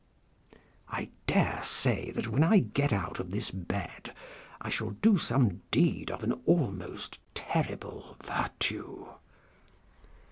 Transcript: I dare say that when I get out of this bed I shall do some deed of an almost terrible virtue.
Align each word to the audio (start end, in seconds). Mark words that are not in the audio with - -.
I 0.89 1.09
dare 1.27 1.61
say 1.63 2.09
that 2.15 2.27
when 2.27 2.43
I 2.43 2.57
get 2.57 2.91
out 2.91 3.19
of 3.19 3.29
this 3.29 3.51
bed 3.51 4.11
I 4.59 4.67
shall 4.67 4.89
do 4.89 5.19
some 5.19 5.61
deed 5.69 6.09
of 6.09 6.23
an 6.23 6.31
almost 6.47 7.19
terrible 7.35 8.17
virtue. 8.23 9.05